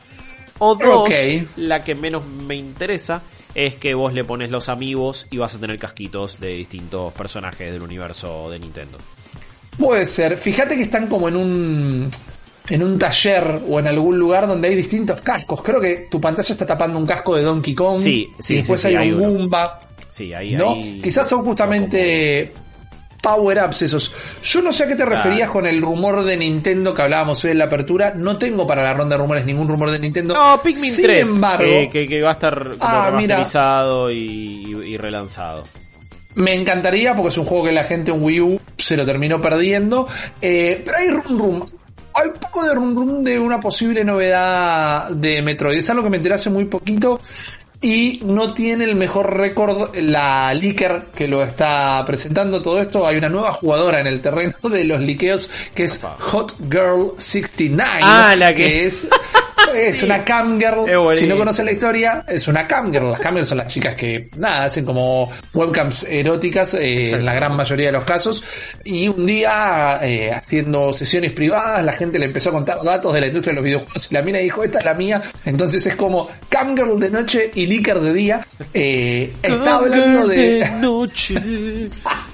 O 0.58 0.74
dos, 0.74 1.08
la 1.56 1.82
que 1.84 1.94
menos 1.94 2.24
me 2.26 2.56
interesa 2.56 3.22
es 3.54 3.76
que 3.76 3.94
vos 3.94 4.12
le 4.12 4.24
pones 4.24 4.50
los 4.50 4.68
amigos 4.68 5.26
y 5.30 5.38
vas 5.38 5.54
a 5.54 5.58
tener 5.60 5.78
casquitos 5.78 6.38
de 6.40 6.48
distintos 6.48 7.12
personajes 7.14 7.72
del 7.72 7.80
universo 7.82 8.50
de 8.50 8.58
Nintendo. 8.58 8.98
Puede 9.78 10.04
ser. 10.06 10.36
Fíjate 10.36 10.74
que 10.76 10.82
están 10.82 11.06
como 11.06 11.28
en 11.28 11.36
un 11.36 12.10
en 12.70 12.82
un 12.82 12.98
taller 12.98 13.60
o 13.68 13.78
en 13.78 13.86
algún 13.86 14.18
lugar 14.18 14.46
donde 14.46 14.68
hay 14.68 14.74
distintos 14.74 15.20
cascos. 15.20 15.62
Creo 15.62 15.80
que 15.80 16.06
tu 16.10 16.20
pantalla 16.20 16.52
está 16.52 16.66
tapando 16.66 16.98
un 16.98 17.06
casco 17.06 17.34
de 17.36 17.42
Donkey 17.42 17.74
Kong. 17.74 18.00
Sí, 18.02 18.28
sí, 18.38 18.54
y 18.54 18.56
después 18.58 18.80
sí, 18.80 18.88
sí, 18.88 18.94
hay, 18.96 19.08
hay 19.08 19.12
un 19.12 19.20
uno. 19.20 19.30
Goomba. 19.30 19.80
Sí, 20.12 20.32
ahí, 20.34 20.54
¿No? 20.54 20.72
ahí- 20.72 21.00
Quizás 21.02 21.28
son 21.28 21.44
justamente 21.44 22.52
power-ups 23.22 23.82
esos. 23.82 24.12
Yo 24.44 24.62
no 24.62 24.72
sé 24.72 24.84
a 24.84 24.88
qué 24.88 24.94
te 24.96 25.04
referías 25.04 25.50
con 25.50 25.66
el 25.66 25.82
rumor 25.82 26.22
de 26.24 26.36
Nintendo 26.36 26.94
que 26.94 27.02
hablábamos 27.02 27.42
hoy 27.44 27.50
en 27.50 27.58
la 27.58 27.64
apertura. 27.64 28.12
No 28.14 28.36
tengo 28.36 28.66
para 28.66 28.82
la 28.82 28.94
ronda 28.94 29.16
de 29.16 29.22
rumores 29.22 29.44
ningún 29.44 29.68
rumor 29.68 29.90
de 29.90 29.98
Nintendo. 29.98 30.34
No, 30.34 30.60
Pikmin 30.62 30.92
Sin 30.92 31.04
3, 31.04 31.28
embargo, 31.28 31.64
que, 31.64 31.88
que- 31.90 32.08
que 32.08 32.22
va 32.22 32.30
a 32.30 32.32
estar 32.32 32.62
como 32.62 32.76
Ah, 32.80 33.06
remasterizado 33.10 34.10
y, 34.10 34.76
y- 34.86 34.96
relanzado. 34.96 35.64
Me 36.36 36.54
encantaría 36.54 37.14
porque 37.16 37.28
es 37.30 37.38
un 37.38 37.44
juego 37.46 37.64
que 37.64 37.72
la 37.72 37.82
gente 37.84 38.12
en 38.12 38.22
Wii 38.22 38.40
U 38.40 38.60
se 38.76 38.96
lo 38.96 39.04
terminó 39.04 39.40
perdiendo. 39.40 40.06
Eh, 40.40 40.82
pero 40.84 40.96
hay 40.98 41.08
rum 41.08 41.38
rum. 41.38 41.62
Hay 42.20 42.28
un 42.28 42.34
poco 42.34 42.64
de 42.64 42.74
rum 42.74 42.94
rum 42.94 43.22
de 43.22 43.38
una 43.38 43.60
posible 43.60 44.04
novedad 44.04 45.10
de 45.10 45.40
Metroid. 45.42 45.78
Es 45.78 45.88
algo 45.90 46.02
que 46.02 46.10
me 46.10 46.16
enteré 46.16 46.34
hace 46.34 46.50
muy 46.50 46.64
poquito. 46.64 47.20
Y 47.80 48.20
no 48.24 48.52
tiene 48.54 48.82
el 48.82 48.96
mejor 48.96 49.36
récord 49.36 49.94
la 49.98 50.52
leaker 50.52 51.06
que 51.14 51.28
lo 51.28 51.44
está 51.44 52.02
presentando 52.04 52.60
todo 52.60 52.80
esto. 52.82 53.06
Hay 53.06 53.16
una 53.18 53.28
nueva 53.28 53.52
jugadora 53.52 54.00
en 54.00 54.08
el 54.08 54.20
terreno 54.20 54.54
de 54.68 54.82
los 54.82 55.00
liqueos 55.00 55.48
que 55.76 55.84
es 55.84 56.00
Hot 56.02 56.56
Girl 56.68 57.12
69. 57.18 58.00
Ah, 58.02 58.34
la 58.36 58.52
que- 58.52 58.84
es 58.86 59.06
Es 59.74 59.98
Sí. 59.98 60.04
una 60.04 60.24
camgirl. 60.24 60.86
Si 61.16 61.26
no 61.26 61.36
conocen 61.36 61.64
la 61.66 61.72
historia, 61.72 62.24
es 62.28 62.46
una 62.48 62.66
camgirl. 62.66 63.10
Las 63.10 63.20
camgirls 63.20 63.48
son 63.48 63.58
las 63.58 63.68
chicas 63.68 63.94
que, 63.94 64.28
nada, 64.36 64.64
hacen 64.64 64.84
como 64.84 65.30
webcams 65.54 66.04
eróticas 66.04 66.74
eh, 66.74 67.10
en 67.10 67.24
la 67.24 67.34
gran 67.34 67.56
mayoría 67.56 67.86
de 67.86 67.92
los 67.92 68.04
casos. 68.04 68.42
Y 68.84 69.08
un 69.08 69.26
día, 69.26 70.00
eh, 70.02 70.32
haciendo 70.32 70.92
sesiones 70.92 71.32
privadas, 71.32 71.84
la 71.84 71.92
gente 71.92 72.18
le 72.18 72.26
empezó 72.26 72.50
a 72.50 72.52
contar 72.52 72.82
datos 72.82 73.12
de 73.14 73.20
la 73.20 73.26
industria 73.26 73.52
de 73.52 73.56
los 73.56 73.64
videojuegos 73.64 74.08
y 74.10 74.14
la 74.14 74.22
mina 74.22 74.38
dijo, 74.38 74.62
esta 74.64 74.78
es 74.78 74.84
la 74.84 74.94
mía. 74.94 75.22
Entonces 75.44 75.84
es 75.86 75.94
como 75.96 76.28
camgirl 76.48 76.98
de 76.98 77.10
noche 77.10 77.50
y 77.54 77.66
licker 77.66 78.00
de 78.00 78.12
día. 78.12 78.46
Eh, 78.74 79.32
está 79.42 79.76
hablando 79.76 80.26
de... 80.28 80.68
noche, 80.80 81.34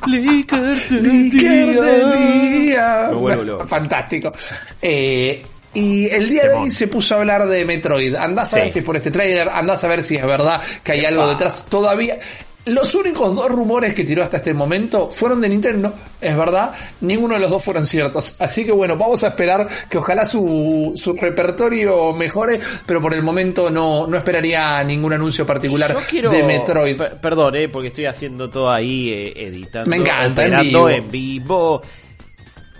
liquor 0.06 0.60
de 0.60 1.00
Licker 1.00 1.80
de 1.80 2.58
día. 2.60 3.08
Vuelvo 3.12 3.42
loco. 3.44 3.66
Fantástico. 3.66 4.32
Eh, 4.80 5.42
y 5.74 6.06
el 6.08 6.28
día 6.30 6.42
de 6.44 6.54
hoy 6.54 6.70
se 6.70 6.86
puso 6.88 7.14
a 7.14 7.18
hablar 7.18 7.46
de 7.46 7.64
Metroid. 7.64 8.14
Andás 8.16 8.54
a 8.54 8.56
ver 8.60 8.68
si 8.70 8.78
es 8.78 8.84
por 8.84 8.96
este 8.96 9.10
trailer, 9.10 9.48
andás 9.48 9.82
a 9.84 9.88
ver 9.88 10.02
si 10.02 10.16
es 10.16 10.24
verdad 10.24 10.60
que 10.82 10.92
hay 10.92 11.04
algo 11.04 11.26
detrás 11.28 11.66
todavía. 11.68 12.18
Los 12.66 12.94
únicos 12.94 13.34
dos 13.36 13.50
rumores 13.50 13.92
que 13.92 14.04
tiró 14.04 14.22
hasta 14.22 14.38
este 14.38 14.54
momento 14.54 15.10
fueron 15.10 15.38
de 15.42 15.50
Nintendo, 15.50 15.92
es 16.18 16.34
verdad, 16.34 16.72
ninguno 17.02 17.34
de 17.34 17.40
los 17.40 17.50
dos 17.50 17.62
fueron 17.62 17.84
ciertos. 17.84 18.36
Así 18.38 18.64
que 18.64 18.72
bueno, 18.72 18.96
vamos 18.96 19.22
a 19.22 19.28
esperar 19.28 19.68
que 19.90 19.98
ojalá 19.98 20.24
su, 20.24 20.92
su 20.96 21.12
repertorio 21.12 22.14
mejore, 22.14 22.58
pero 22.86 23.02
por 23.02 23.12
el 23.12 23.22
momento 23.22 23.70
no, 23.70 24.06
no 24.06 24.16
esperaría 24.16 24.82
ningún 24.82 25.12
anuncio 25.12 25.44
particular 25.44 25.94
quiero. 26.08 26.30
de 26.30 26.42
Metroid. 26.42 26.96
per- 26.96 27.20
Perdón, 27.20 27.54
eh, 27.56 27.68
porque 27.68 27.88
estoy 27.88 28.06
haciendo 28.06 28.48
todo 28.48 28.72
ahí, 28.72 29.10
eh, 29.10 29.46
editando. 29.46 29.90
Me 29.90 29.96
encanta, 29.96 30.46
en 30.46 30.60
vivo. 30.62 30.88
en 30.88 31.10
vivo. 31.10 31.82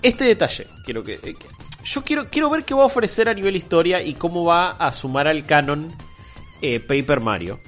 Este 0.00 0.24
detalle, 0.24 0.66
quiero 0.84 1.04
que. 1.04 1.14
eh, 1.14 1.18
que- 1.22 1.53
yo 1.84 2.02
quiero, 2.02 2.28
quiero 2.30 2.50
ver 2.50 2.64
qué 2.64 2.74
va 2.74 2.82
a 2.82 2.86
ofrecer 2.86 3.28
a 3.28 3.34
nivel 3.34 3.56
historia 3.56 4.02
y 4.02 4.14
cómo 4.14 4.44
va 4.44 4.70
a 4.70 4.92
sumar 4.92 5.28
al 5.28 5.44
canon 5.44 5.94
eh, 6.62 6.80
Paper 6.80 7.20
Mario. 7.20 7.58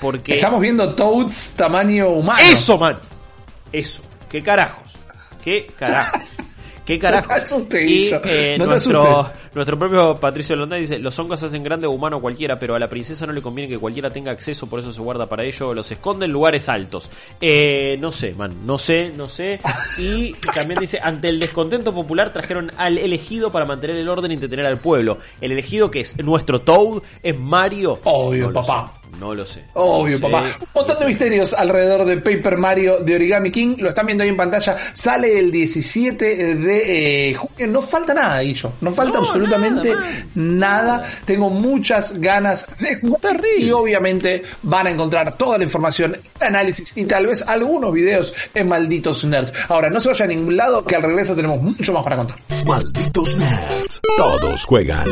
Porque. 0.00 0.34
Estamos 0.34 0.60
viendo 0.60 0.94
Toads 0.94 1.54
tamaño 1.56 2.08
humano. 2.08 2.40
¡Eso, 2.42 2.76
man! 2.76 2.98
Eso. 3.72 4.02
¿Qué 4.28 4.42
carajos? 4.42 4.92
¿Qué 5.42 5.66
carajos? 5.76 6.20
¿Qué 6.86 6.98
carajos? 6.98 7.26
No 7.28 7.34
te 7.36 7.42
asustes, 7.42 7.90
y 7.90 8.10
eh, 8.24 8.54
No 8.58 8.64
te 8.64 8.70
nuestro, 8.70 9.02
asustes. 9.20 9.54
nuestro 9.54 9.78
propio 9.78 10.16
Patricio 10.16 10.56
Londa 10.56 10.76
dice, 10.76 10.98
los 10.98 11.18
hongos 11.18 11.42
hacen 11.42 11.62
grande 11.62 11.86
o 11.86 11.90
humano 11.90 12.20
cualquiera, 12.20 12.58
pero 12.58 12.74
a 12.74 12.78
la 12.78 12.88
princesa 12.88 13.26
no 13.26 13.32
le 13.32 13.42
conviene 13.42 13.68
que 13.68 13.78
cualquiera 13.78 14.08
tenga 14.10 14.30
acceso, 14.32 14.66
por 14.68 14.78
eso 14.80 14.92
se 14.92 15.00
guarda 15.02 15.28
para 15.28 15.44
ello, 15.44 15.74
los 15.74 15.90
esconde 15.90 16.26
en 16.26 16.32
lugares 16.32 16.68
altos. 16.68 17.10
Eh, 17.40 17.96
no 18.00 18.12
sé, 18.12 18.34
man, 18.34 18.64
no 18.64 18.78
sé, 18.78 19.12
no 19.14 19.28
sé. 19.28 19.60
Y 19.98 20.32
también 20.54 20.80
dice, 20.80 21.00
ante 21.02 21.28
el 21.28 21.40
descontento 21.40 21.92
popular 21.92 22.32
trajeron 22.32 22.70
al 22.76 22.96
elegido 22.98 23.50
para 23.50 23.64
mantener 23.66 23.96
el 23.96 24.08
orden 24.08 24.30
y 24.30 24.34
entretener 24.34 24.66
al 24.66 24.78
pueblo. 24.78 25.18
El 25.40 25.52
elegido 25.52 25.90
que 25.90 26.00
es 26.00 26.16
nuestro 26.24 26.60
Toad, 26.60 27.02
es 27.22 27.36
Mario. 27.38 27.98
Obvio, 28.04 28.48
No 28.50 28.62
papá. 28.62 28.92
sé, 29.02 29.05
No 29.20 29.34
lo 29.34 29.46
sé. 29.46 29.64
Obvio, 29.74 30.18
No 30.18 30.26
sé. 30.26 30.32
papá. 30.32 30.46
Un 30.60 30.68
montón 30.74 30.98
de 31.00 31.06
misterios 31.06 31.52
alrededor 31.54 32.04
de 32.04 32.16
Paper 32.18 32.56
Mario 32.58 32.98
de 32.98 33.14
Origami 33.14 33.50
King. 33.50 33.76
Lo 33.78 33.88
están 33.88 34.06
viendo 34.06 34.22
ahí 34.24 34.30
en 34.30 34.36
pantalla. 34.36 34.76
Sale 34.92 35.38
el 35.38 35.50
17 35.50 36.54
de 36.54 37.30
eh, 37.30 37.34
junio. 37.34 37.66
No 37.68 37.82
falta 37.82 38.12
nada, 38.14 38.40
Guillo. 38.40 38.72
No 38.80 38.92
falta 38.92 39.18
No, 39.18 39.24
absolutamente 39.26 39.90
nada, 39.90 40.06
nada, 40.34 41.10
Tengo 41.24 41.50
muchas 41.50 42.18
ganas 42.18 42.66
de 42.78 42.96
jugar. 42.96 43.40
Y 43.58 43.70
obviamente 43.70 44.42
van 44.62 44.86
a 44.86 44.90
encontrar 44.90 45.36
toda 45.36 45.58
la 45.58 45.64
información, 45.64 46.16
el 46.40 46.46
análisis 46.46 46.92
y 46.96 47.04
tal 47.04 47.26
vez 47.26 47.42
algunos 47.46 47.92
videos 47.92 48.34
en 48.54 48.68
Malditos 48.68 49.24
Nerds. 49.24 49.52
Ahora, 49.68 49.88
no 49.90 50.00
se 50.00 50.08
vaya 50.08 50.24
a 50.24 50.28
ningún 50.28 50.56
lado, 50.56 50.84
que 50.84 50.96
al 50.96 51.02
regreso 51.02 51.34
tenemos 51.34 51.60
mucho 51.60 51.92
más 51.92 52.02
para 52.04 52.16
contar. 52.16 52.38
Malditos 52.66 53.36
nerds. 53.36 54.00
Todos 54.16 54.64
juegan. 54.64 55.06